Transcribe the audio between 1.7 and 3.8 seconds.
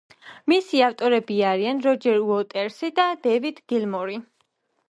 როჯერ უოტერსი და დეივიდ